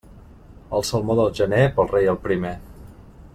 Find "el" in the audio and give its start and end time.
0.77-0.85, 2.15-2.19